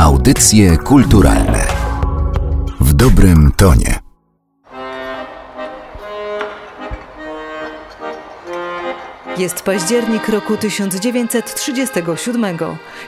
[0.00, 1.66] Audycje kulturalne
[2.80, 3.98] w dobrym tonie.
[9.38, 12.58] Jest październik roku 1937.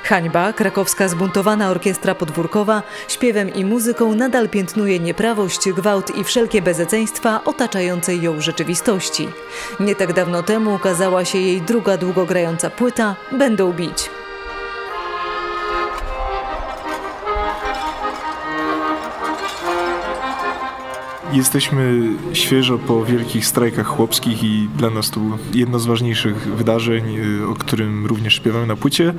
[0.05, 7.41] Hańba, krakowska zbuntowana orkiestra podwórkowa, śpiewem i muzyką nadal piętnuje nieprawość, gwałt i wszelkie bezeceństwa
[7.45, 9.29] otaczającej ją rzeczywistości.
[9.81, 14.22] Nie tak dawno temu ukazała się jej druga długogrająca płyta Będą bić.
[21.33, 25.21] Jesteśmy świeżo po wielkich strajkach chłopskich i dla nas to
[25.55, 29.15] jedno z ważniejszych wydarzeń, y, o którym również śpiewamy na płycie.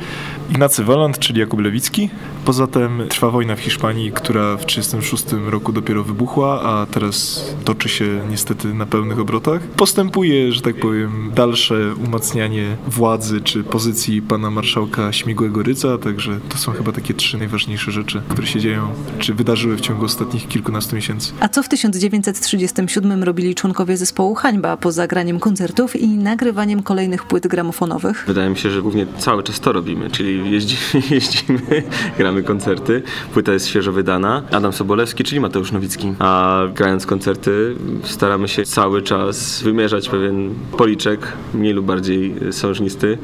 [0.49, 2.09] Ignacy Woland, czyli Jakub Lewicki.
[2.45, 7.89] Poza tym trwa wojna w Hiszpanii, która w 1936 roku dopiero wybuchła, a teraz toczy
[7.89, 9.61] się niestety na pełnych obrotach.
[9.61, 16.57] Postępuje, że tak powiem, dalsze umacnianie władzy czy pozycji pana marszałka Śmigłego Ryca, także to
[16.57, 18.87] są chyba takie trzy najważniejsze rzeczy, które się dzieją,
[19.19, 21.33] czy wydarzyły w ciągu ostatnich kilkunastu miesięcy.
[21.39, 27.47] A co w 1937 robili członkowie zespołu Hańba po zagraniem koncertów i nagrywaniem kolejnych płyt
[27.47, 28.23] gramofonowych?
[28.27, 31.83] Wydaje mi się, że głównie cały czas to robimy, czyli jeździmy, jeździmy
[32.17, 33.01] gramy koncerty.
[33.33, 34.43] Płyta jest świeżo wydana.
[34.51, 36.13] Adam Sobolewski, czyli Mateusz Nowicki.
[36.19, 43.17] A grając koncerty staramy się cały czas wymierzać pewien policzek, mniej lub bardziej sążnisty,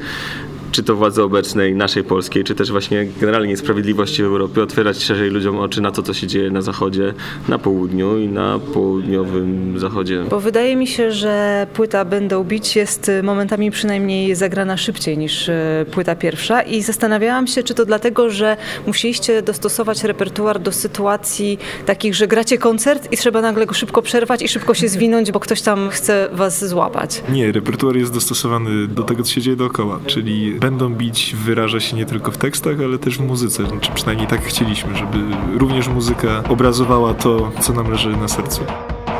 [0.72, 5.30] czy to władzy obecnej, naszej polskiej, czy też właśnie generalnie niesprawiedliwości w Europie, otwierać szerzej
[5.30, 7.14] ludziom oczy na to, co się dzieje na zachodzie,
[7.48, 10.24] na południu i na południowym zachodzie.
[10.30, 15.86] Bo wydaje mi się, że płyta Będą bić jest momentami przynajmniej zagrana szybciej niż e,
[15.90, 22.14] płyta pierwsza i zastanawiałam się, czy to dlatego, że musieliście dostosować repertuar do sytuacji takich,
[22.14, 25.62] że gracie koncert i trzeba nagle go szybko przerwać i szybko się zwinąć, bo ktoś
[25.62, 27.22] tam chce was złapać.
[27.28, 31.96] Nie, repertuar jest dostosowany do tego, co się dzieje dookoła, czyli będą bić wyraża się
[31.96, 33.66] nie tylko w tekstach, ale też w muzyce.
[33.66, 35.18] Znaczy przynajmniej tak chcieliśmy, żeby
[35.58, 38.64] również muzyka obrazowała to, co nam leży na sercu.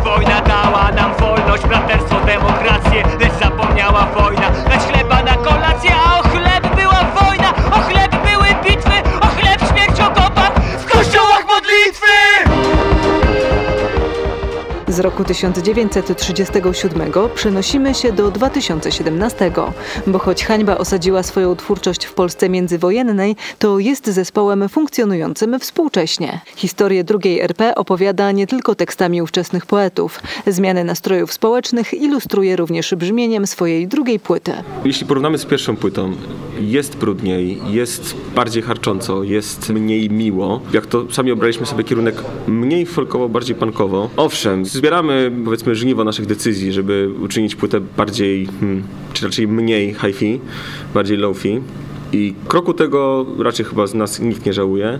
[0.05, 5.00] Wojna dała nam wolność, braterstwo, demokrację Lecz zapomniała wojna na kolację
[15.01, 19.53] Z roku 1937 przenosimy się do 2017,
[20.07, 26.41] bo choć Hańba osadziła swoją twórczość w Polsce międzywojennej, to jest zespołem funkcjonującym współcześnie.
[26.57, 30.21] Historię drugiej RP opowiada nie tylko tekstami ówczesnych poetów.
[30.47, 34.53] Zmiany nastrojów społecznych ilustruje również brzmieniem swojej drugiej płyty.
[34.85, 36.13] Jeśli porównamy z pierwszą płytą,
[36.61, 40.61] jest brudniej, jest bardziej harcząco, jest mniej miło.
[40.73, 42.15] Jak to sami obraliśmy sobie kierunek
[42.47, 44.11] mniej folkowo, bardziej punkowo.
[44.17, 50.41] Owszem, zbieramy powiedzmy żniwo naszych decyzji, żeby uczynić płytę bardziej, hmm, czy raczej mniej hi-fi,
[50.95, 51.61] bardziej low-fi.
[52.13, 54.99] I kroku tego raczej chyba z nas nikt nie żałuje.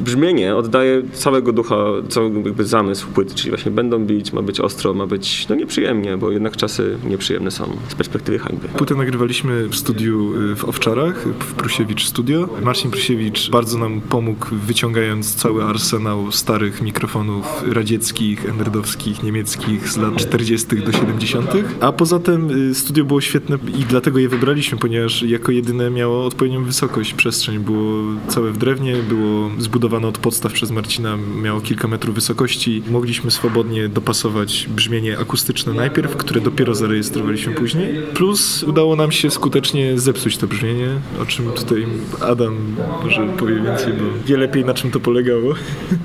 [0.00, 1.76] Brzmienie oddaje całego ducha,
[2.08, 6.16] cały jakby zamysł płyty, czyli właśnie będą bić, ma być ostro, ma być no nieprzyjemnie,
[6.16, 8.68] bo jednak czasy nieprzyjemne są z perspektywy hańby.
[8.68, 12.48] Płytę nagrywaliśmy w studiu y, w Owczarach, w Prusiewicz Studio.
[12.62, 20.16] Marcin Prusiewicz bardzo nam pomógł wyciągając cały arsenał starych mikrofonów radzieckich, enerdowskich, niemieckich z lat
[20.16, 20.66] 40.
[20.76, 21.50] do 70.
[21.80, 26.30] A poza tym y, studio było świetne i dlatego je wybraliśmy, ponieważ jako jedyne miało
[26.48, 27.58] odpowiednią wysokość, przestrzeń.
[27.58, 32.82] Było całe w drewnie, było zbudowane od podstaw przez Marcina, miało kilka metrów wysokości.
[32.90, 37.94] Mogliśmy swobodnie dopasować brzmienie akustyczne najpierw, które dopiero zarejestrowaliśmy później.
[38.14, 40.88] Plus udało nam się skutecznie zepsuć to brzmienie,
[41.22, 41.86] o czym tutaj
[42.20, 42.56] Adam
[43.04, 45.54] może powie więcej, bo wie lepiej na czym to polegało.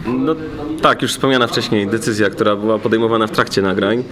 [0.08, 0.36] No
[0.82, 4.04] tak, już wspomniana wcześniej decyzja, która była podejmowana w trakcie nagrań,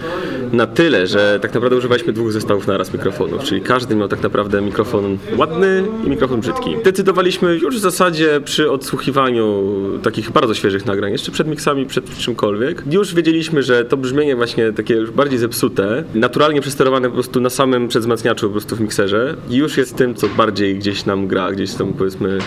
[0.52, 4.60] na tyle, że tak naprawdę używaliśmy dwóch zestawów naraz mikrofonów, czyli każdy miał tak naprawdę
[4.60, 6.76] mikrofon ładny i mikrofon brzydki.
[6.84, 9.62] Decydowaliśmy już w zasadzie przy odsłuchiwaniu
[10.02, 14.72] takich bardzo świeżych nagrań, jeszcze przed miksami, przed czymkolwiek, już wiedzieliśmy, że to brzmienie właśnie
[14.72, 19.36] takie już bardziej zepsute, naturalnie przesterowane po prostu na samym przedwzmacniaczu po prostu w mikserze,
[19.50, 22.38] już jest tym, co bardziej gdzieś nam gra, gdzieś tam powiedzmy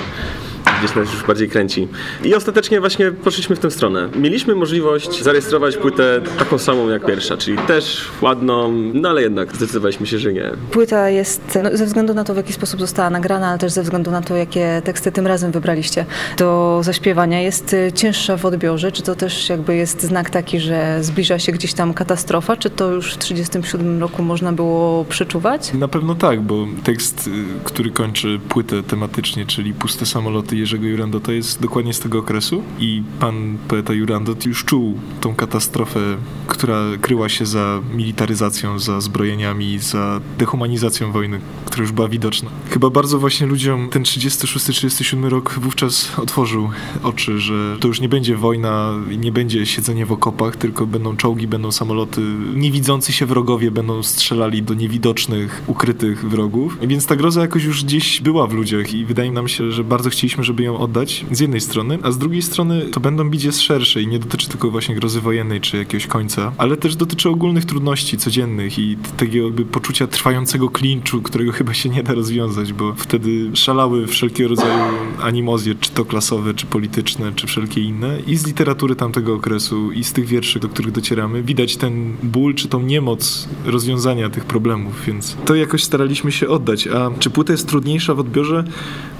[0.85, 1.87] gdzieś nas już bardziej kręci.
[2.23, 4.09] I ostatecznie właśnie poszliśmy w tę stronę.
[4.15, 10.07] Mieliśmy możliwość zarejestrować płytę taką samą jak pierwsza, czyli też ładną, no ale jednak zdecydowaliśmy
[10.07, 10.51] się, że nie.
[10.71, 13.83] Płyta jest, no, ze względu na to, w jaki sposób została nagrana, ale też ze
[13.83, 16.05] względu na to, jakie teksty tym razem wybraliście
[16.37, 18.91] do zaśpiewania, jest y, cięższa w odbiorze.
[18.91, 22.57] Czy to też jakby jest znak taki, że zbliża się gdzieś tam katastrofa?
[22.57, 25.73] Czy to już w 1937 roku można było przeczuwać?
[25.73, 27.31] Na pewno tak, bo tekst, y,
[27.63, 33.03] który kończy płytę tematycznie, czyli puste samoloty Jerzego Jurandota jest dokładnie z tego okresu i
[33.19, 35.99] pan poeta Jurandot już czuł tą katastrofę,
[36.47, 42.49] która kryła się za militaryzacją, za zbrojeniami, za dehumanizacją wojny, która już była widoczna.
[42.69, 46.69] Chyba bardzo właśnie ludziom ten 36-37 rok wówczas otworzył
[47.03, 51.47] oczy, że to już nie będzie wojna, nie będzie siedzenie w okopach, tylko będą czołgi,
[51.47, 52.21] będą samoloty,
[52.55, 56.77] niewidzący się wrogowie będą strzelali do niewidocznych, ukrytych wrogów.
[56.81, 60.09] Więc ta groza jakoś już gdzieś była w ludziach i wydaje nam się, że bardzo
[60.09, 64.01] chcieliśmy, żeby ją oddać z jednej strony, a z drugiej strony to będą bicie szersze
[64.01, 68.17] i nie dotyczy tylko właśnie grozy wojennej czy jakiegoś końca, ale też dotyczy ogólnych trudności
[68.17, 73.51] codziennych i tego jakby poczucia trwającego klinczu, którego chyba się nie da rozwiązać, bo wtedy
[73.53, 74.83] szalały wszelkiego rodzaju
[75.21, 80.03] animozje, czy to klasowe, czy polityczne, czy wszelkie inne i z literatury tamtego okresu i
[80.03, 85.05] z tych wierszy, do których docieramy, widać ten ból, czy tą niemoc rozwiązania tych problemów,
[85.07, 86.87] więc to jakoś staraliśmy się oddać.
[86.87, 88.63] A czy płyta jest trudniejsza w odbiorze?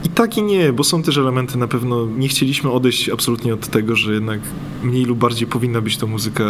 [0.06, 3.68] I tak i nie, bo są też elementy na pewno, nie chcieliśmy odejść absolutnie od
[3.68, 4.40] tego, że jednak
[4.84, 6.44] mniej lub bardziej powinna być to muzyka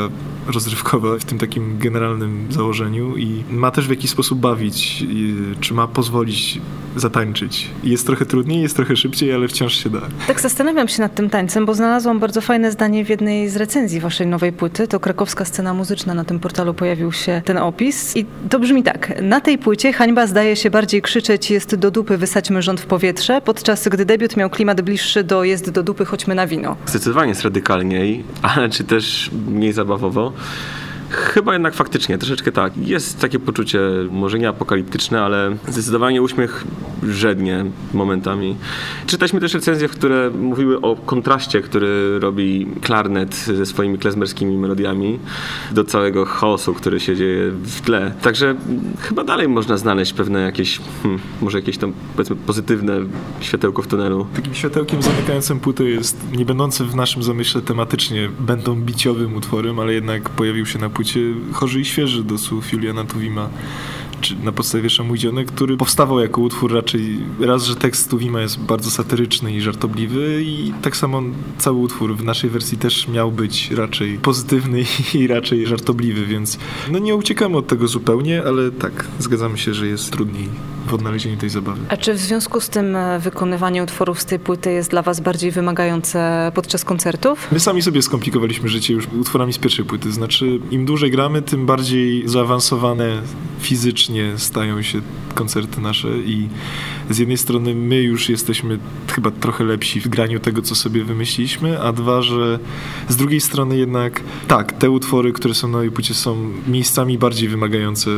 [0.47, 5.03] rozrywkowa w tym takim generalnym założeniu i ma też w jakiś sposób bawić,
[5.59, 6.61] czy ma pozwolić
[6.95, 7.69] zatańczyć.
[7.83, 10.01] Jest trochę trudniej, jest trochę szybciej, ale wciąż się da.
[10.27, 13.99] Tak zastanawiam się nad tym tańcem, bo znalazłam bardzo fajne zdanie w jednej z recenzji
[13.99, 14.87] waszej nowej płyty.
[14.87, 19.21] To krakowska scena muzyczna, na tym portalu pojawił się ten opis i to brzmi tak.
[19.21, 23.41] Na tej płycie hańba zdaje się bardziej krzyczeć jest do dupy, wysadźmy rząd w powietrze,
[23.41, 26.75] podczas gdy debiut miał klimat bliższy do jest do dupy, chodźmy na wino.
[26.85, 30.33] Zdecydowanie jest radykalniej, ale czy też mniej zabawowo.
[31.09, 32.77] Chyba jednak faktycznie, troszeczkę tak.
[32.77, 33.79] Jest takie poczucie,
[34.11, 36.63] może nie apokaliptyczne, ale zdecydowanie uśmiech
[37.03, 38.55] żednie momentami.
[39.07, 45.19] Czytaliśmy też recenzje, które mówiły o kontraście, który robi klarnet ze swoimi klezmerskimi melodiami
[45.71, 48.13] do całego chaosu, który się dzieje w tle.
[48.21, 48.55] Także
[48.99, 52.99] chyba dalej można znaleźć pewne jakieś, hmm, może jakieś tam powiedzmy pozytywne
[53.39, 54.27] światełko w tunelu.
[54.35, 59.93] Takim światełkiem zamykającym płytę jest nie będący w naszym zamyśle tematycznie będą biciowym utworem, ale
[59.93, 61.19] jednak pojawił się na płycie
[61.53, 63.49] Chorzy i Świeży do słów Juliana Tuwima
[64.25, 68.91] czy na podstawie Szamudziony, który powstawał jako utwór raczej raz, że tekst Tuwima jest bardzo
[68.91, 71.21] satyryczny i żartobliwy i tak samo
[71.57, 74.83] cały utwór w naszej wersji też miał być raczej pozytywny
[75.13, 76.57] i raczej żartobliwy, więc
[76.91, 80.49] no nie uciekamy od tego zupełnie, ale tak, zgadzamy się, że jest trudniej
[80.87, 81.81] w odnalezieniu tej zabawy.
[81.89, 85.19] A czy w związku z tym e, wykonywanie utworów z tej płyty jest dla was
[85.19, 87.47] bardziej wymagające podczas koncertów?
[87.51, 91.65] My sami sobie skomplikowaliśmy życie już utworami z pierwszej płyty, znaczy im dłużej gramy, tym
[91.65, 93.21] bardziej zaawansowane
[93.65, 95.01] fizycznie stają się
[95.35, 96.49] koncerty nasze i
[97.09, 98.79] z jednej strony my już jesteśmy
[99.15, 102.59] chyba trochę lepsi w graniu tego, co sobie wymyśliliśmy, a dwa, że
[103.09, 108.09] z drugiej strony jednak tak, te utwory, które są na płycie są miejscami bardziej wymagające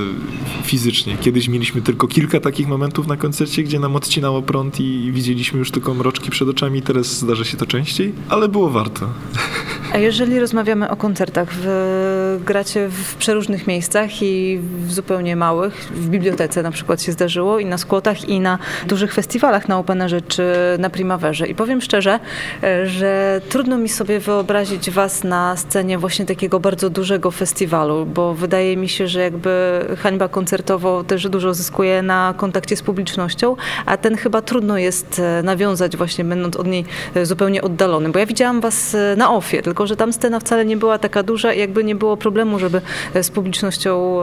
[0.63, 1.17] fizycznie.
[1.21, 5.71] Kiedyś mieliśmy tylko kilka takich momentów na koncercie, gdzie nam odcinało prąd i widzieliśmy już
[5.71, 9.09] tylko mroczki przed oczami, teraz zdarza się to częściej, ale było warto.
[9.93, 16.09] A jeżeli rozmawiamy o koncertach, w, gracie w przeróżnych miejscach i w zupełnie małych, w
[16.09, 20.43] bibliotece na przykład się zdarzyło i na skłotach i na dużych festiwalach na Openerze czy
[20.79, 21.47] na Primaverze.
[21.47, 22.19] I powiem szczerze,
[22.63, 28.33] e, że trudno mi sobie wyobrazić was na scenie właśnie takiego bardzo dużego festiwalu, bo
[28.33, 33.55] wydaje mi się, że jakby hańba koncertowo też dużo zyskuje na kontakcie z publicznością,
[33.85, 36.85] a ten chyba trudno jest e, nawiązać właśnie będąc od niej
[37.15, 38.11] e, zupełnie oddalonym.
[38.11, 41.53] Bo ja widziałam was na ofie, tylko że tam scena wcale nie była taka duża
[41.53, 42.81] i jakby nie było problemu, żeby
[43.21, 44.17] z publicznością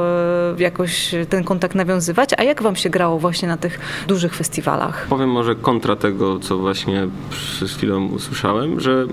[0.58, 2.30] jakoś ten kontakt nawiązywać.
[2.38, 5.06] A jak wam się grało właśnie na tych dużych festiwalach?
[5.10, 9.06] Powiem może kontra tego, co właśnie przed chwilą usłyszałem, że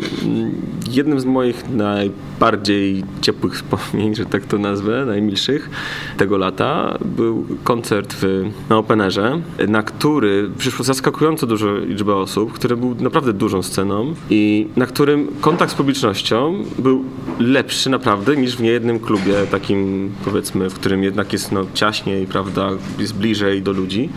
[0.91, 5.69] jednym z moich najbardziej ciepłych wspomnień, że tak to nazwę, najmilszych
[6.17, 12.77] tego lata był koncert w, na Openerze, na który przyszło zaskakująco dużo liczba osób, który
[12.77, 16.30] był naprawdę dużą sceną i na którym kontakt z publicznością
[16.79, 17.03] był
[17.39, 22.69] lepszy naprawdę niż w niejednym klubie takim powiedzmy, w którym jednak jest no, ciaśniej, prawda,
[22.99, 24.09] jest bliżej do ludzi.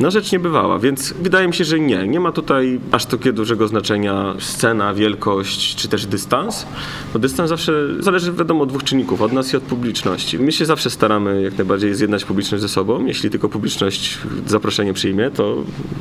[0.00, 2.08] No rzecz nie bywała, więc wydaje mi się, że nie.
[2.08, 6.66] Nie ma tutaj aż takiego dużego znaczenia scena, wielkość czy też dystans.
[7.12, 10.38] Bo dystans zawsze zależy wiadomo od dwóch czynników, od nas i od publiczności.
[10.38, 13.06] My się zawsze staramy jak najbardziej zjednać publiczność ze sobą.
[13.06, 15.56] Jeśli tylko publiczność zaproszenie przyjmie, to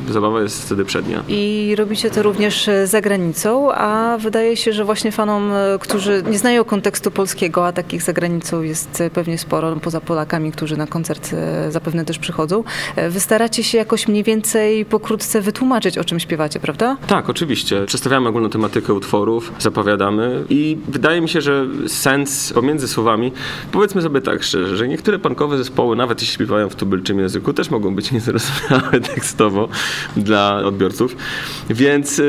[0.10, 1.24] zabawa jest wtedy przednia.
[1.28, 6.64] I robicie to również za granicą, a wydaje się, że właśnie fanom którzy nie znają
[6.64, 11.36] kontekstu polskiego, a takich za granicą jest pewnie sporo, poza Polakami, którzy na koncert
[11.70, 12.64] zapewne też przychodzą,
[13.10, 16.98] wy staracie się jakoś mniej więcej pokrótce wytłumaczyć, o czym śpiewacie, prawda?
[17.08, 17.86] Tak, oczywiście.
[17.86, 23.32] Przedstawiamy ogólną tematykę utworów, zapowiadamy i wydaje mi się, że sens pomiędzy słowami,
[23.72, 27.70] powiedzmy sobie tak szczerze, że niektóre punkowe zespoły, nawet jeśli śpiewają w tubylczym języku, też
[27.70, 29.70] mogą być niezrozumiałe tekstowo
[30.18, 31.16] dla odbiorców.
[31.70, 32.22] Więc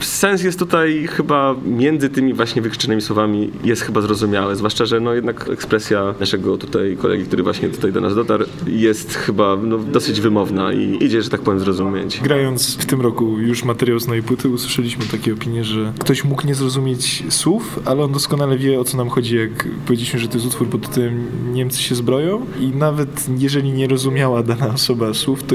[0.00, 5.14] sens jest tutaj chyba między tymi właśnie wykrzyczonymi słowami jest chyba zrozumiały, zwłaszcza, że no
[5.14, 10.20] jednak ekspresja naszego tutaj kolegi, który właśnie tutaj do nas dotarł, jest chyba no, dosyć
[10.20, 12.20] wymowna i idzie, że tak powiem, zrozumieć.
[12.22, 16.54] Grając w tym roku już materiał z płyty, usłyszeliśmy takie opinie, że ktoś mógł nie
[16.54, 20.46] zrozumieć słów, ale on doskonale wie, o co nam chodzi, jak powiedzieliśmy, że to jest
[20.46, 25.54] utwór pod tytułem Niemcy się zbroją i nawet jeżeli nie rozumiała dana osoba słów, to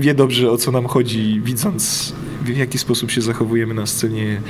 [0.00, 2.12] wie dobrze, o co nam chodzi, widząc
[2.44, 4.40] w jaki sposób się zachowujemy na scenie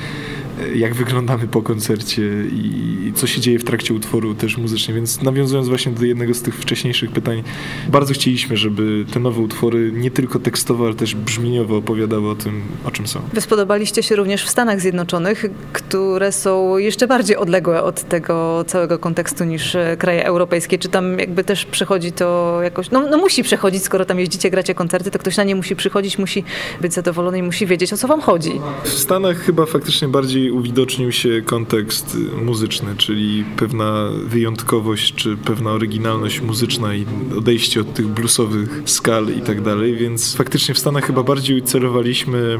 [0.75, 2.21] jak wyglądamy po koncercie
[2.53, 4.93] i co się dzieje w trakcie utworu też muzycznie.
[4.93, 7.43] Więc nawiązując właśnie do jednego z tych wcześniejszych pytań,
[7.89, 12.61] bardzo chcieliśmy, żeby te nowe utwory nie tylko tekstowo, ale też brzmieniowo opowiadały o tym,
[12.85, 13.21] o czym są.
[13.33, 18.99] Wy spodobaliście się również w Stanach Zjednoczonych, które są jeszcze bardziej odległe od tego całego
[18.99, 20.77] kontekstu niż kraje europejskie.
[20.77, 24.75] Czy tam jakby też przechodzi to jakoś, no, no musi przechodzić, skoro tam jeździcie, gracie
[24.75, 26.43] koncerty, to ktoś na nie musi przychodzić, musi
[26.81, 28.51] być zadowolony i musi wiedzieć, o co wam chodzi.
[28.83, 36.41] W Stanach chyba faktycznie bardziej uwidocznił się kontekst muzyczny, czyli pewna wyjątkowość, czy pewna oryginalność
[36.41, 37.05] muzyczna i
[37.37, 42.59] odejście od tych bluesowych skal i tak dalej, więc faktycznie w Stanach chyba bardziej celowaliśmy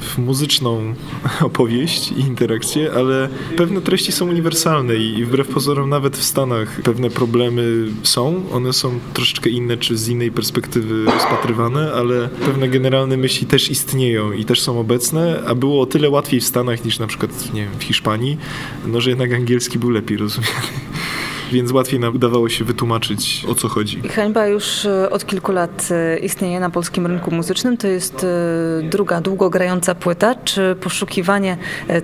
[0.00, 0.94] w muzyczną
[1.40, 7.10] opowieść i interakcję, ale pewne treści są uniwersalne i wbrew pozorom nawet w Stanach pewne
[7.10, 13.46] problemy są, one są troszeczkę inne, czy z innej perspektywy rozpatrywane, ale pewne generalne myśli
[13.46, 17.06] też istnieją i też są obecne, a było o tyle łatwiej w Stanach niż na
[17.06, 18.38] przykład przykład nie wiem, w Hiszpanii,
[18.86, 20.89] no że jednak angielski był lepiej rozumiany
[21.52, 24.02] więc łatwiej nam udawało się wytłumaczyć, o co chodzi.
[24.08, 27.76] Hańba już e, od kilku lat e, istnieje na polskim rynku muzycznym.
[27.76, 30.34] To jest e, druga, długo grająca płyta.
[30.34, 31.56] Czy poszukiwanie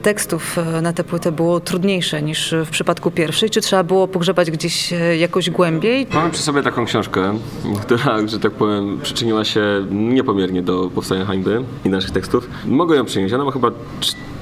[0.02, 3.50] tekstów na tę płytę było trudniejsze niż w przypadku pierwszej?
[3.50, 6.06] Czy trzeba było pogrzebać gdzieś jakoś głębiej?
[6.14, 7.38] Mamy przy sobie taką książkę,
[7.82, 12.48] która, że tak powiem, przyczyniła się niepomiernie do powstania hańby i naszych tekstów.
[12.66, 13.34] Mogę ją przynieść.
[13.34, 13.70] Ona ma chyba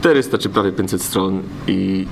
[0.05, 2.07] 400 czy prawie 500 stron i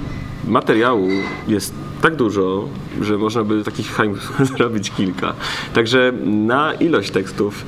[0.44, 1.08] materiału
[1.48, 2.68] jest tak dużo,
[3.00, 4.18] że można by takich hańb
[4.56, 5.34] zrobić kilka.
[5.74, 7.64] Także na ilość tekstów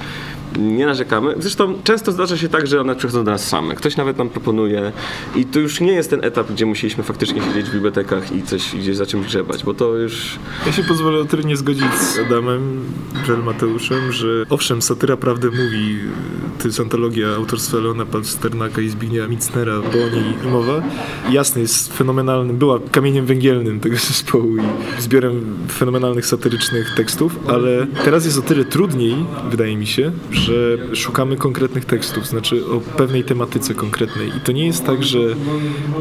[0.59, 1.35] nie narzekamy.
[1.39, 3.75] Zresztą często zdarza się tak, że one przychodzą do nas same.
[3.75, 4.93] Ktoś nawet nam proponuje
[5.37, 8.75] i to już nie jest ten etap, gdzie musieliśmy faktycznie siedzieć w bibliotekach i coś
[8.77, 10.39] gdzieś za czymś grzebać, bo to już...
[10.67, 12.85] Ja się pozwolę nie zgodzić z Adamem,
[13.27, 15.99] Żel Mateuszem, że owszem, satyra prawdę mówi,
[16.59, 20.83] to jest antologia autorstwa Leona Pasternaka i Zbigniewa Micnera, bo o niej mowa.
[21.31, 28.25] Jasne, jest fenomenalnym, była kamieniem węgielnym tego zespołu i zbiorem fenomenalnych satyrycznych tekstów, ale teraz
[28.25, 29.17] jest o tyle trudniej,
[29.51, 30.44] wydaje mi się, że
[30.95, 34.29] szukamy konkretnych tekstów, znaczy o pewnej tematyce konkretnej.
[34.29, 35.19] I to nie jest tak, że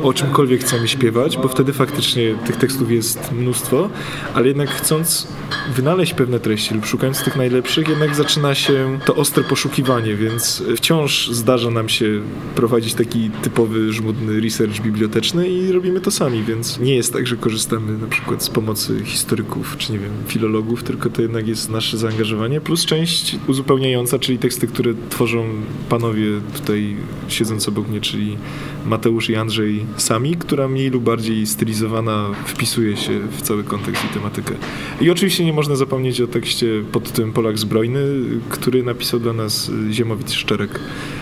[0.04, 3.90] o czymkolwiek chcemy śpiewać, bo wtedy faktycznie tych tekstów jest mnóstwo,
[4.34, 5.28] ale jednak chcąc
[5.76, 11.30] wynaleźć pewne treści lub szukając tych najlepszych, jednak zaczyna się to ostre poszukiwanie, więc wciąż
[11.30, 12.22] zdarza nam się
[12.56, 17.38] prowadzić taki typowy, żmudny research biblioteczny i robimy to sami, więc nie jest tak, że
[17.38, 21.98] korzystamy na przykład z pomocy historyków czy nie wiem, filologów, tylko to jednak jest nasze
[21.98, 25.46] zaangażowanie, plus część uzupełniająca, czyli teksty, które tworzą
[25.90, 26.25] panowie
[26.56, 26.96] tutaj
[27.28, 28.38] siedząc obok mnie, czyli
[28.86, 34.13] Mateusz i Andrzej sami, która mniej lub bardziej stylizowana wpisuje się w cały kontekst i
[34.13, 34.54] tematykę.
[35.02, 38.06] I oczywiście nie można zapomnieć o tekście pod tym Polak Zbrojny,
[38.50, 40.80] który napisał dla nas Ziemowit Szczerek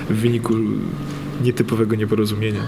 [0.10, 0.54] w wyniku
[1.44, 2.68] nietypowego nieporozumienia.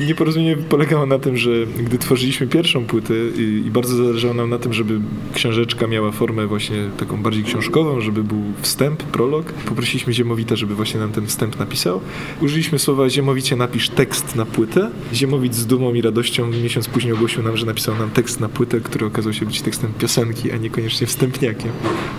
[0.00, 4.58] Nieporozumienie polegało na tym, że gdy tworzyliśmy pierwszą płytę i, i, bardzo zależało nam na
[4.58, 5.00] tym, żeby
[5.34, 11.00] książeczka miała formę właśnie taką bardziej książkową, żeby był wstęp, prolog, poprosiliśmy Ziemowita, żeby właśnie
[11.00, 12.00] nam ten wstęp napisał.
[12.42, 14.90] Użyliśmy słowa Ziemowicie napisz tekst na płytę.
[15.14, 18.80] Ziemowit z dumą i radością miesiąc później ogłosił nam, że napisał nam tekst na płytę,
[18.80, 21.70] który okazał się być tekstem piosenki, a niekoniecznie wstępniakiem.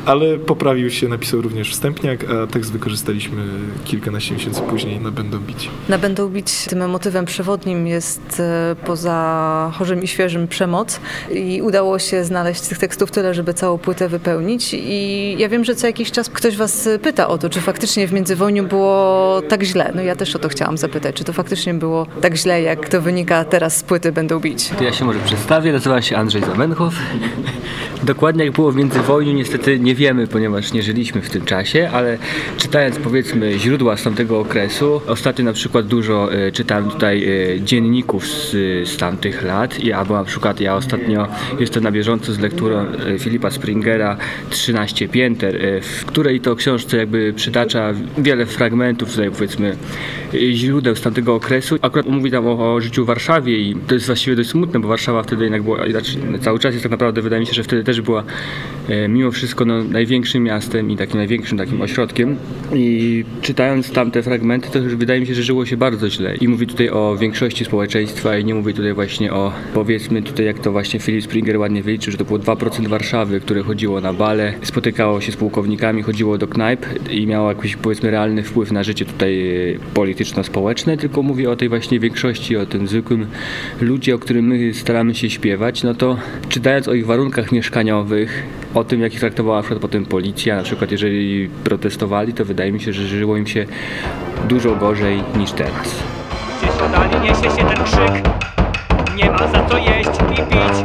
[0.05, 3.43] Ale poprawił się, napisał również wstępniak, a tekst wykorzystaliśmy
[3.86, 5.69] kilkanaście miesięcy później na Będą Bić.
[5.89, 11.00] Na Będą Bić tym motywem przewodnim ostatnim jest e, poza chorzym i świeżym przemoc
[11.31, 15.75] i udało się znaleźć tych tekstów tyle, żeby całą płytę wypełnić i ja wiem, że
[15.75, 19.91] co jakiś czas ktoś was pyta o to, czy faktycznie w międzywojniu było tak źle.
[19.95, 23.01] No ja też o to chciałam zapytać, czy to faktycznie było tak źle, jak to
[23.01, 24.69] wynika teraz z płyty Będą Bić.
[24.77, 26.93] To ja się może przedstawię, nazywam się Andrzej Zamenhof.
[28.03, 32.17] Dokładnie jak było w międzywojniu niestety nie wiemy, ponieważ nie żyliśmy w tym czasie, ale
[32.57, 38.28] czytając powiedzmy źródła z tamtego okresu, ostatnio na przykład dużo y, czytałem tutaj y, dzienników
[38.28, 38.52] z,
[38.90, 39.80] z tamtych lat.
[39.80, 41.28] I, albo na przykład ja ostatnio
[41.60, 44.18] jestem na bieżąco z lekturą e, Filipa Springera
[44.50, 49.78] 13 pięter, e, w której to książce jakby przytacza wiele fragmentów tutaj powiedzmy
[50.52, 51.76] źródeł z tamtego okresu.
[51.82, 54.88] Akurat mówi tam o, o życiu w Warszawie i to jest właściwie dość smutne, bo
[54.88, 57.84] Warszawa wtedy jednak była, znaczy cały czas jest tak naprawdę, wydaje mi się, że wtedy
[57.84, 58.24] też była
[58.90, 62.36] e, mimo wszystko no, największym miastem i takim największym takim ośrodkiem.
[62.74, 66.36] I czytając tamte fragmenty, to już wydaje mi się, że żyło się bardzo źle.
[66.36, 70.60] I mówi tutaj o większości społeczeństwa i nie mówi tutaj właśnie o, powiedzmy tutaj jak
[70.60, 74.54] to właśnie Philip Springer ładnie wyliczył, że to było 2% Warszawy, które chodziło na bale,
[74.63, 79.06] spotykało się z pułkownikami, chodziło do knajp i miało jakiś powiedzmy realny wpływ na życie
[79.06, 83.27] tutaj e, polityczno-społeczne, tylko mówi o tej właśnie większości, o tym zwykłym
[83.82, 86.18] ludzie, o którym my staramy się śpiewać, no to
[86.50, 90.63] czytając o ich warunkach mieszkaniowych, o tym, jak ich traktowała na przykład potem policja, na
[90.63, 93.66] przykład jeżeli protestowali, to wydaje mi się, że żyło im się
[94.50, 96.16] dużo gorzej niż teraz.
[96.77, 98.29] Gdzieś oddali niesie się ten krzyk.
[99.15, 100.84] Nie ma za co jeść i pić.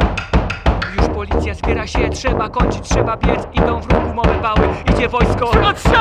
[0.97, 3.47] Już policja zbiera się, trzeba kończyć, trzeba biec.
[3.53, 5.51] Idą w ruchu mowy pały, idzie wojsko!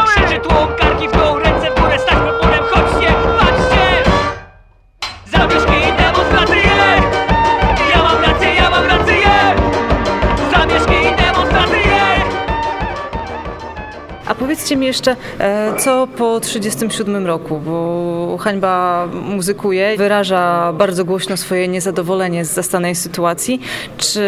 [0.07, 2.52] Krzyczy tłum, karki w dół, ręce w górę, stać pod
[14.43, 21.69] powiedzcie mi jeszcze, e, co po 1937 roku, bo hańba muzykuje, wyraża bardzo głośno swoje
[21.69, 23.61] niezadowolenie z zastanej sytuacji.
[23.97, 24.23] Czy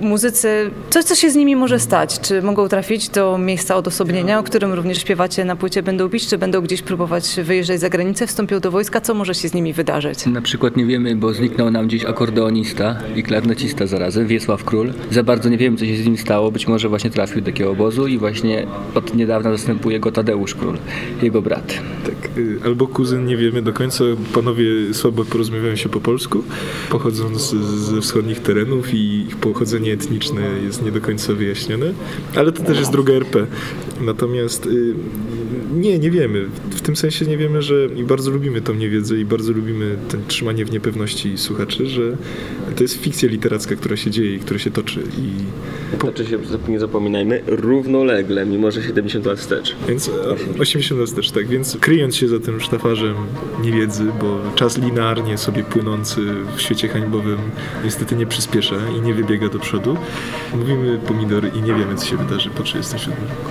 [0.00, 2.20] muzycy, coś co się z nimi może stać?
[2.20, 6.38] Czy mogą trafić do miejsca odosobnienia, o którym również śpiewacie na płycie Będą bić, czy
[6.38, 9.00] będą gdzieś próbować wyjeżdżać za granicę, wstąpią do wojska?
[9.00, 10.26] Co może się z nimi wydarzyć?
[10.26, 14.92] Na przykład nie wiemy, bo zniknął nam gdzieś akordeonista i klarnecista zarazem, Wiesław Król.
[15.10, 16.50] Za bardzo nie wiemy, co się z nim stało.
[16.50, 20.78] Być może właśnie trafił do takiego obozu i właśnie od niedawna zastępuje go Tadeusz Król,
[21.22, 21.74] jego brat.
[22.04, 24.04] Tak, y, albo kuzyn, nie wiemy do końca.
[24.34, 26.44] Panowie słabo porozumiewają się po polsku,
[26.90, 31.92] pochodzą z, ze wschodnich terenów i ich pochodzenie etniczne jest nie do końca wyjaśnione,
[32.36, 33.46] ale to też jest druga RP.
[34.00, 34.94] Natomiast y,
[35.74, 36.46] nie, nie wiemy.
[36.70, 40.20] W tym sensie nie wiemy, że i bardzo lubimy tą niewiedzę i bardzo lubimy ten
[40.26, 42.16] trzymanie w niepewności słuchaczy, że
[42.76, 45.30] to jest fikcja literacka, która się dzieje i która się toczy i
[45.98, 49.76] Znaczy się, nie zapominajmy, równolegle, mimo że 70 lat wstecz.
[49.88, 51.46] Więc e, 80 lat też, tak.
[51.46, 53.14] Więc kryjąc się za tym sztafarzem
[53.62, 56.20] niewiedzy, bo czas linearnie sobie płynący
[56.56, 57.38] w świecie hańbowym
[57.84, 59.96] niestety nie przyspiesza i nie wybiega do przodu,
[60.54, 63.50] mówimy pomidor i nie wiemy, co się wydarzy po 37 roku.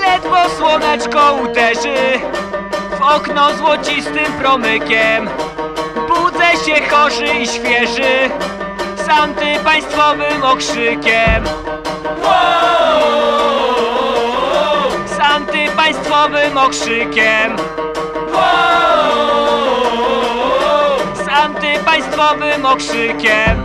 [0.00, 1.96] Ledwo słoneczko uderzy
[2.98, 5.28] W okno złocistym promykiem
[6.08, 8.30] Budzę się chorzy i świeży
[9.06, 11.44] Z antypaństwowym okrzykiem.
[15.06, 17.56] Z antypaństwowym okrzykiem.
[21.14, 23.64] Z antypaństwowym okrzykiem